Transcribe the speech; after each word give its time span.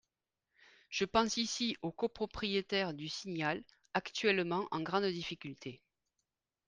Je 0.89 1.05
pense 1.05 1.37
ici 1.37 1.77
aux 1.83 1.91
copropriétaires 1.91 2.95
du 2.95 3.07
Signal, 3.07 3.63
actuellement 3.93 4.67
en 4.71 4.81
grande 4.81 5.05
difficulté. 5.05 5.83